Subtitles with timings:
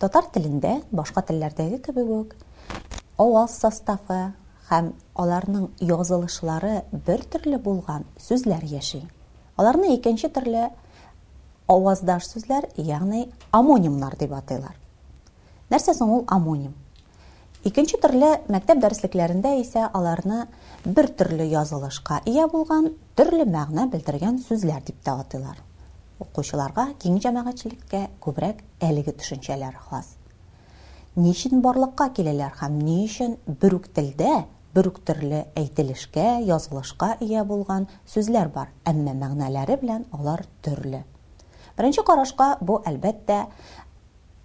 [0.00, 2.32] Татар телендә башка телләрдәге кебек
[3.24, 4.16] авыз составы
[4.70, 4.90] һәм
[5.22, 6.72] аларның язылышлары
[7.06, 8.98] бер төрле булган сүзләр яши.
[9.62, 10.66] Аларны икенче төрле
[11.76, 13.22] авыздаш сүзләр, ягъни
[13.60, 14.74] амонимнар дип атыйлар.
[15.72, 16.74] Нәрсә соң ул амоним?
[17.70, 20.42] Икенче төрле мәктәп дәреслекләрендә исә аларны
[20.84, 25.56] бер төрле язылышка ия булган, төрле мәгънә белдергән сүзләр дип тә атыйлар
[26.24, 30.14] оқушыларға кең жәмәғәтшілеккә күбірәк әлеге түшінчәләр хас
[31.16, 34.30] ни өчен барлыкка киләләр һәм ни өчен бер үк телдә
[34.76, 41.02] бер үк төрле ия булган сүзләр бар әмма мәгънәләре белән алар төрле
[41.76, 43.42] беренче карашка бу әлбәттә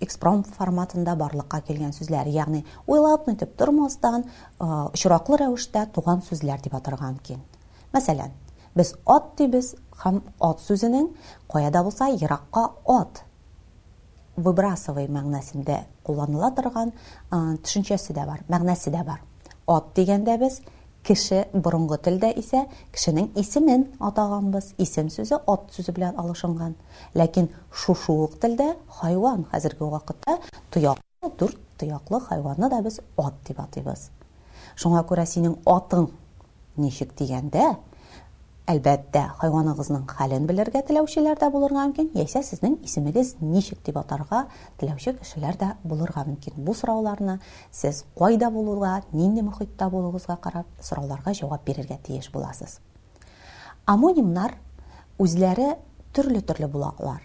[0.00, 4.24] экспром форматында барлыкка килгән сүзләр ягъни ойлап нитеп тормастан
[4.58, 7.40] очраклы рәвештә туган сүзләр дип атарга мөмкин
[7.92, 8.32] мәсәлән
[8.78, 9.72] без от дибез
[10.04, 11.08] һәм от сүзенең
[11.50, 13.22] қояда бұлса булса от
[14.46, 16.92] выбрасывай мәгънәсендә кулланыла торган
[17.30, 19.24] төшенчәсе бар мәгънәсе дә бар
[19.66, 20.60] от дигәндә без
[21.06, 26.76] кеше борынгы телдә исә кешенең исемен атаганбыз исем сүзе от сүзе белән алышынған
[27.18, 28.70] ләкин шушуық ук телдә
[29.00, 30.38] хайван хәзерге вакытта
[30.70, 34.10] тояклы дүрт тояклы хайванны да без от дип атыйбыз
[34.76, 36.08] шуңа күрә синең атың
[36.76, 37.14] ничек
[38.68, 44.42] әлбәттә хайваныгызның хәлен белергә теләүчеләр дә булырга мөмкин яисә сезнең исемегез ничек дип атарга
[44.82, 47.38] теләүче кешеләр дә булырга мөмкин бу сорауларны
[47.78, 52.76] сез кайда булуга нинди мохитта булуыгызга карап сорауларга җавап бирергә тиеш буласыз
[53.94, 54.58] амонимнар
[55.18, 55.78] үзләре
[56.12, 57.22] төрле төрле булалар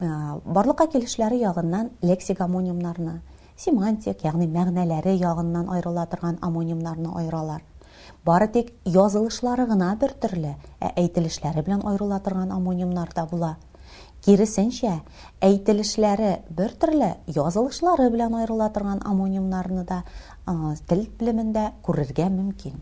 [0.00, 0.10] э,
[0.44, 3.20] барлыкка килешләре ягыннан лексик амонимнарны
[3.56, 7.62] семантик ягъни мәгънәләре ягыннан аерыла торган амонимнарны аералар
[8.26, 13.56] бары тек язылышлары гына бер төрле, ә әйтелешләре белән аерыла торган амонимнар да була.
[14.24, 14.92] Киресенчә,
[15.40, 20.02] әйтелешләре бер төрле, язылышлары белән аерыла торган амонимнарны да
[20.88, 22.80] тел белемендә күрергә мөмкин.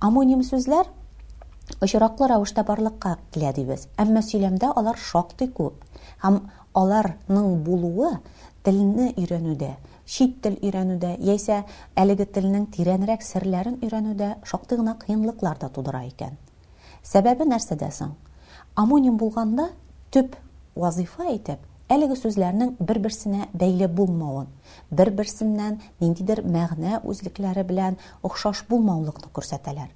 [0.00, 0.88] Амоним сүзләр
[1.80, 5.84] очраклы рәвештә барлыкка килә дибез, әмма сөйләмдә алар шоқты күп
[6.24, 6.40] һәм
[6.74, 8.16] аларның булуы
[8.64, 9.74] телне өйрәнүдә
[10.10, 11.60] чит тел өйрәнүдә яисә
[12.02, 14.96] әлеге телнең тирәнрәк серләрен өйрәнүдә шактый гына
[15.60, 16.32] да тудыра икән
[17.10, 18.16] сәбәбе нәрсәдә соң
[18.74, 19.68] амоним булганда
[20.10, 20.34] төп
[20.74, 24.48] вазифа әйтеп, әлеге сүзләрнең бер берсенә бәйле булмауын
[24.90, 29.90] бер берсеннән ниндидер мәгънә үзлекләре белән охшаш булмаулыкны күрсәтәләр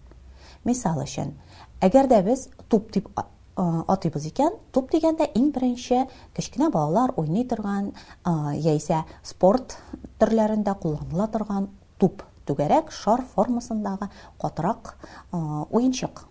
[0.64, 1.34] мисал өчен
[1.82, 3.10] әгәр дә без туп тип
[3.56, 6.04] атыйбыз э, икән туп дигәндә иң беренче
[6.34, 7.92] кечкенә балалар уйный торган
[8.26, 9.76] э, яисә спорт
[10.18, 14.08] төрләрендә кулланыла торган туп түгәрәк шар формасындагы
[14.40, 14.96] катырак
[15.32, 15.36] э,
[15.70, 16.24] уенчык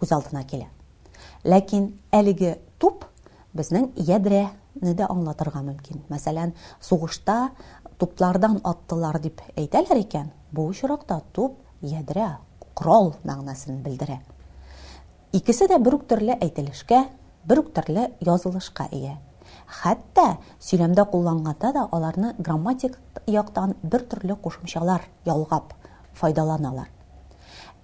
[0.00, 0.70] күз алдына килә
[1.44, 3.04] ләкин әлеге туп
[3.52, 7.50] безнең ядрәне дә аңлатырга мөмкин мәсәлән суғышта
[8.00, 12.38] туплардан аттылар дип әйтәләр икән бу очракта туп ядрә
[12.74, 14.22] корал мәгънәсен белдерә
[15.32, 17.04] икесе дә бер үк төрле әйтелешкә,
[17.48, 19.14] бер үк төрле язылышка ия.
[19.78, 25.72] Хәтта сөйләмдә кулланганда да аларны грамматик яктан бер төрле кушымчалар ялгап
[26.20, 26.88] файдаланалар.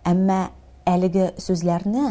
[0.04, 0.50] Әмма
[0.88, 2.02] әлеге сүзләрне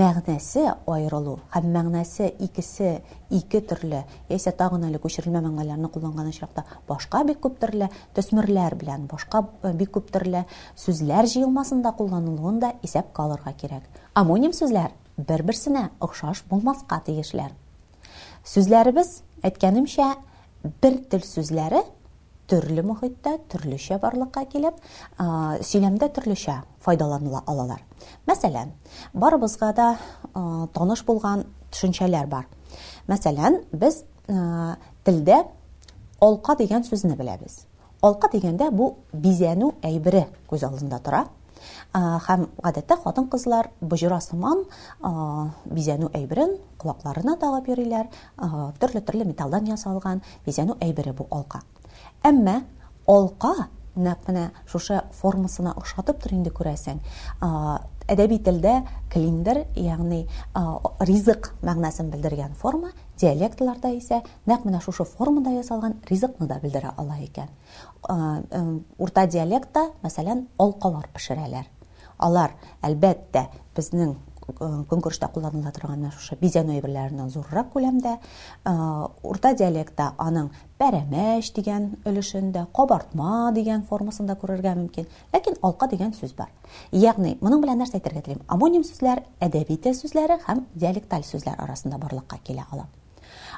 [0.00, 2.90] мәгънәсе айрылу һәм мәгънәсе икесе
[3.36, 4.00] ике төрле
[4.32, 9.72] яисә тагын әле күчермә мәгънәләрне кулланган очракта башка бик күп төрле төсмерләр белән башка э,
[9.82, 10.44] бик күп төрле
[10.84, 17.52] сүзләр җыелмасында кулланылуын да исәпкә алырга кирәк амоним сүзләр бер берсенә охшаш булмаска тиешләр
[18.54, 20.14] сүзләребез әйткәнемчә
[20.80, 21.84] бер тел сүзләре
[22.50, 24.74] төрле мәхәттә төрле шәварлыҡҡа килеп,
[25.24, 26.56] а, сөйләмдә төрлеше
[26.86, 27.82] файдаланула алалар.
[28.28, 28.66] Мәсәлән,
[29.14, 29.86] барыбызға да
[30.34, 32.46] донош булған түшүнчаләр бар.
[33.08, 34.04] Мәсәлән, без
[35.06, 35.42] тилдә
[36.20, 37.66] олҡа дигән Olqa беләбез.
[38.02, 41.26] Олҡа дигәндә бу визану әйбере көз алдында тора.
[41.92, 44.64] А, һәм ғәдәттә хатын-кызлар бу җыр осман,
[45.02, 47.68] а, визану әйбәрән ҡулаҡтарына тағап
[50.46, 51.26] ясалган әйбере бу
[52.28, 52.62] Әмма
[53.06, 53.54] олқа
[53.96, 56.98] нәкъ менә шушы формасына ошатып тор инде күрәсең.
[58.10, 58.72] Әдәби телдә
[59.12, 60.24] клиндер, ягъни
[61.06, 67.14] ризык мәгънәсен белдергән форма, диалектларда исә нәкъ менә шушы формада ясалган ризыкны да белдерә ала
[67.24, 67.48] икән.
[68.98, 71.70] Урта диалектта, мәсәлән, олқалар пешерәләр.
[72.24, 72.52] Алар,
[72.82, 73.46] әлбәттә,
[73.76, 74.14] безнең
[74.46, 78.74] Э, көнкөрүштә кулланыла торган менә шушы бизән әйберләреннән зуррак күләмдә э,
[79.32, 80.48] урта диалектта аның
[80.80, 86.50] пәрәмәч дигән өлешендә кабартма дигән формасында күрергә мөмкин ләкин алка дигән сүз бар
[86.92, 91.96] ягъни моның белән нәрсә әйтергә телим амоним сүзләр әдәби тел сүзләре һәм диалекталь сүзләр арасында
[92.04, 92.84] барлыкка килә ала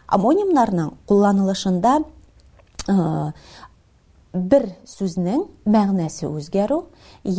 [0.06, 1.98] амонимнарның кулланылышында
[2.86, 3.32] э,
[4.36, 5.42] бер сүзнең
[5.72, 6.76] мәгънәсе үзгәрү,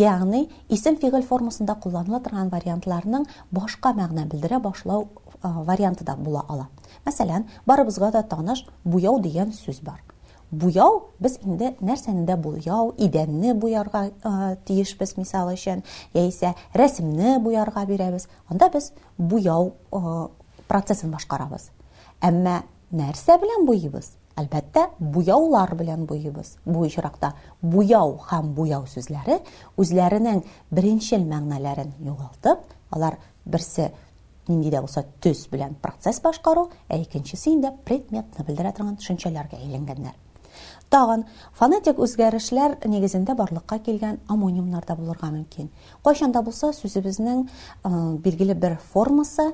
[0.02, 0.42] ягъни
[0.74, 5.08] исем фигыл формасында кулланыла торган вариантларның башка мәгънә белдерә башлау
[5.44, 6.68] варианты да була ала.
[7.06, 10.02] Мәсәлән, барыбызга да таныш буяу дигән сүз бар.
[10.52, 14.08] Буяу біз инде нәрсәне дә буяу, идәнне буярга
[14.66, 15.84] тиешбез мисал өчен,
[16.14, 18.28] яисә рәсемне буярга бирәбез.
[18.52, 19.74] онда без буяу
[20.68, 21.70] процессын башкарабыз.
[22.22, 24.16] Әмма нәрсә белән буйыбыз?
[24.38, 26.52] Әлбәттә, буяулар белән буйыбыз.
[26.66, 27.32] Бу очракта
[27.62, 29.40] буяу һәм буяу сүзләре
[29.82, 32.62] үзләренең беренчел мәгънәләрен югалтып,
[32.94, 33.90] алар берсе
[34.48, 40.14] нинди дә булса төс белән процесс башкару, ә икенчесе инде предметны белдерә торган төшенчәләргә әйләнгәннәр.
[40.92, 41.26] Тагын
[41.58, 45.72] фонетик үзгәрешләр нигезендә барлыкка килгән амонимнар да булырга мөмкин.
[46.06, 47.90] Кайчан да булса сүзебезнең э,
[48.24, 49.50] билгеле бер формасы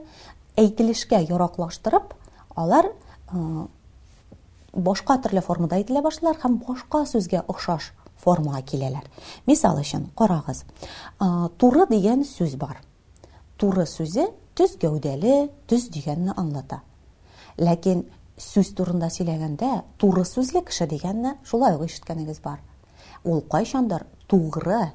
[0.57, 2.13] әйтелешкә яраклаштырып,
[2.55, 3.65] алар э,
[4.73, 7.91] башқа төрле формада әйтелә башлар һәм башка сүзгә охшаш
[8.23, 9.05] формага киләләр.
[9.45, 10.63] Мисал өчен карагыз.
[11.57, 12.79] Туры дигән сүз бар.
[13.57, 16.81] Туры сүзе төз гәүдәле, төз дигәнне аңлата.
[17.57, 18.05] Ләкин
[18.37, 22.59] сүз турында сөйләгәндә туры сүзле кеше дигәнне шулай ук ишеткәнегез бар.
[23.23, 24.91] Ул қайшандар тугры,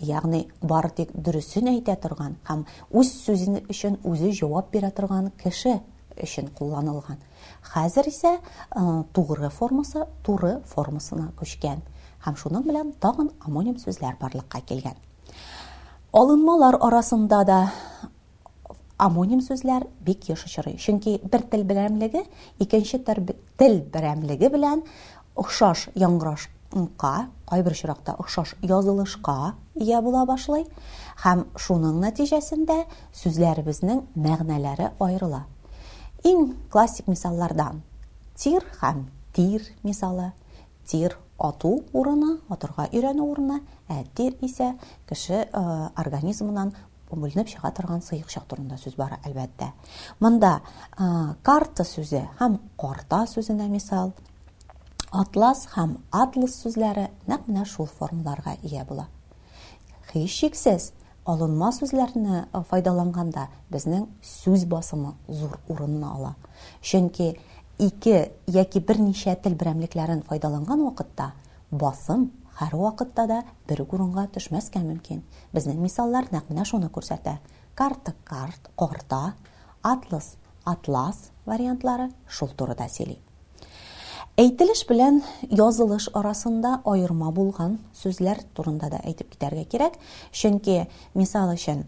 [0.00, 5.80] ягъни бар тик дөресен әйтә торган һәм үз сүзен өчен үзе җавап бирә торган кеше
[6.16, 7.16] өчен кулланылган.
[7.72, 8.40] Хәзер исә э,
[9.16, 11.82] тугры формасы туры формасына күчкән
[12.26, 14.94] һәм шуның белән тагын амоним сүзләр барлыкка килгән.
[16.16, 17.58] Алынмалар арасында да
[19.06, 22.24] амоним сүзләр бик еш чөнки бер тел берәмлеге
[22.66, 23.20] икенче тел
[23.96, 24.82] берәмлеге белән
[25.36, 26.48] охшаш яңгыраш
[26.98, 27.12] ка
[27.50, 30.64] кайбер очракта охшаш язылышка ия була башлый
[31.24, 32.78] һәм шуның нәтиҗәсендә
[33.20, 35.44] сүзләребезнең мәгънәләре аерыла
[36.26, 37.82] ин классик мисаллардан
[38.34, 40.32] тир хам тир мисалы
[40.84, 44.74] тир ату урыны атырга үрәне урыны ә тир исә
[45.06, 46.72] кеше э, организмынан
[47.12, 49.68] бүлнеп чыга торган сыйык чак турында сүз бара әлбәттә
[50.18, 50.62] монда
[50.98, 51.04] э,
[51.44, 54.12] карта сүзе һәм карта сүзенә мисал
[55.12, 59.06] атлас һәм атлас сүзләре нәкъ менә шул формаларга ия була
[60.10, 60.42] хиш
[61.32, 62.40] алынма сүзләрне
[62.70, 63.44] файдаланганда
[63.74, 66.34] безнең сүз басымы зур урынны ала.
[66.82, 67.26] Чөнки
[67.82, 68.14] ике
[68.56, 71.26] яки берничә тел берәмлекләрен файдаланган вакытта
[71.70, 72.28] басым
[72.60, 75.22] һәр вакытта да бер урынга төшмәскә мөмкин.
[75.52, 77.38] Безнең мисаллар нәкъ менә шуны күрсәтә.
[77.74, 79.34] Карта карт, корта,
[79.82, 83.18] атлас, атлас вариантлары шул турыда сөйли.
[84.36, 85.22] Әйтелеш белән
[85.58, 89.94] язылыш арасында айырма булған сүзләр турында да әйтеп китәргә кирәк.
[90.40, 90.74] Чөнки,
[91.16, 91.86] мисал өчен,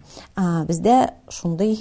[0.70, 0.94] бездә
[1.28, 1.74] шундый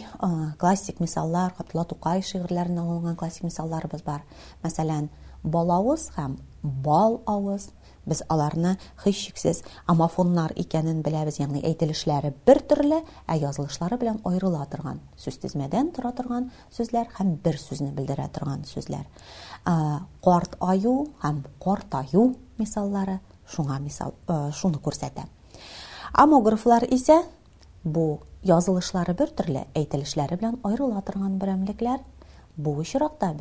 [0.60, 4.26] классик мисаллар, Габдулла Тукай шигырьләреннән алынган классик мисалларыбыз бар.
[4.68, 5.08] Мәсәлән,
[5.48, 7.70] балавыз һәм бал ауыз,
[8.08, 14.66] біз аларны һич Амафонлар амафоннар икәнен беләбез ягъни әйтелешләре бер төрле ә язылышлары белән аерыла
[14.72, 19.06] торган сүз тезмәдән тора торган сүзләр һәм бер сүзне белдерә торган сүзләр
[20.24, 25.28] карт аю һәм карт аю мисаллары шуңа мисал э, шуны күрсәтә
[26.14, 27.22] амографлар ісе,
[27.84, 32.00] бу язылышлары бер төрле әйтелешләре белән аерыла торган берәмлекләр
[32.58, 33.32] бу очракта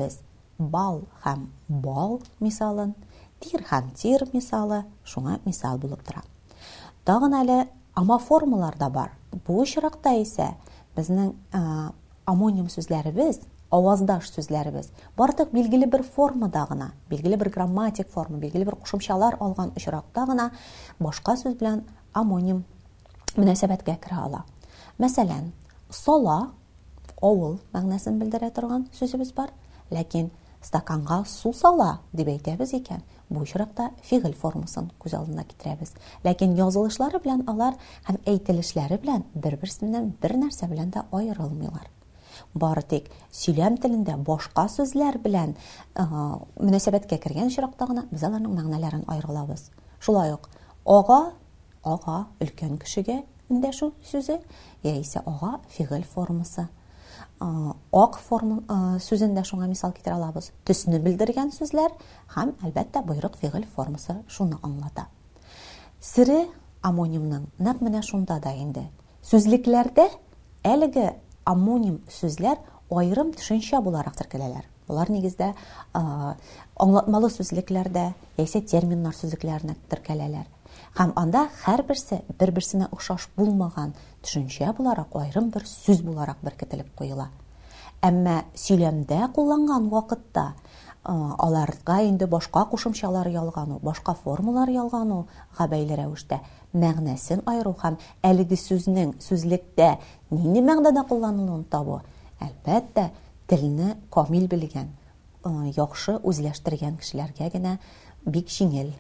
[0.59, 2.95] бал һәм бал мисалын,
[3.45, 6.23] тир һәм тир мисалы шуңа мисал булып тора.
[7.05, 7.59] Тагын әле
[7.95, 9.13] ама формулар бар.
[9.47, 10.55] Бу очракта исә
[10.97, 11.35] безнең
[12.27, 18.77] амоним сүзләребез, авоздаш сүзләребез бардык билгеле бер формада гына, билгеле бер грамматик форма, билгеле бер
[18.77, 20.51] кушымчалар алган очракта гына
[20.99, 21.83] башка сүз белән
[22.13, 22.65] амоним
[23.37, 24.45] мөнәсәбәткә керә ала.
[24.99, 25.51] Мәсәлән,
[25.91, 26.53] сала
[27.21, 29.51] авыл мәгънәсен белдерә торган сүзебез бар,
[29.91, 30.31] ләкин
[30.67, 33.03] стаканга су сала дип әйтәбез икән.
[33.31, 35.93] Бу очракта фигль формасын күз алдына китерәбез.
[36.27, 37.75] Ләкин язылышлары белән алар
[38.09, 41.87] һәм әйтелешләре белән бер-берсеннән бер нәрсә белән дә аерылмыйлар.
[42.55, 45.55] Бары тик сөйләм телендә башка сүзләр белән
[45.97, 49.71] мөнәсәбәткә кергән очракта гына без аларның мәгънәләрен аерылабыз.
[50.01, 50.51] Шулай ук,
[50.85, 51.33] ага,
[51.85, 54.41] ага, үлкен кешегә индәшү сүзе
[54.85, 56.67] яисә ага фигль формасы
[58.05, 60.51] ак э, форма э, сүзендә шуңа мисал китерә алабыз.
[60.65, 61.93] Төсне белдергән сүзләр
[62.37, 65.07] һәм әлбәттә буйрык фигыл формасы шуны аңлата.
[66.01, 66.47] Сире
[66.83, 68.87] амонимның нәкъ менә шунда да инде.
[69.25, 70.09] Сүзлекләрдә
[70.65, 71.13] әлеге
[71.45, 72.57] амоним сүзләр
[72.91, 74.65] аерым төшенчә буларак төркеләләр.
[74.89, 75.53] Булар нигездә
[75.95, 76.01] э,
[76.81, 80.47] аңлатмалы сүзлекләрдә, яисә терминнар сүзлекләренә төркеләләр
[80.97, 83.91] һәм анда һәр берсе бер-берсенә охшаш булмаган
[84.25, 87.27] төшенчә буларак айрым бер сүз буларак беркетелеп куела.
[88.01, 90.55] Әмма сөйләмдә кулланган вакытта
[91.05, 95.27] аларга инде башка кушымчалар ялғану, башка формулар ялғаны у
[95.59, 96.41] габайлы рәвештә
[96.75, 99.99] мәгънәсен айыру һәм әлеге сүзнең сүзлектә
[100.31, 102.01] нинди мәгънәдә кулланылуын табу.
[102.41, 103.11] Әлбәттә,
[103.49, 104.91] тилне камил белгән,
[105.77, 107.77] яхшы үзләштергән кешеләргә генә
[108.27, 108.95] бик шиңел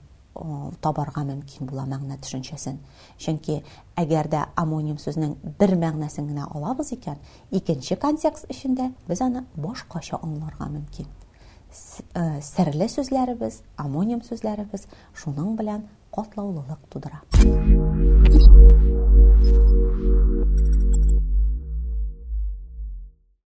[0.84, 2.78] табарға мөмкин була мәңіне түшіншесін.
[3.22, 3.56] Чөнки
[4.00, 7.18] әгер де амоним бер бір мәңінесіңіне алабыз икән,
[7.50, 11.08] икенші контекст ішінде біз аны бош қаша оңларға мүмкін.
[12.46, 14.66] Сәрілі э, сөзләрі біз, амоним сөзләрі
[15.14, 17.24] шуның білән қотлаулылық тудыра.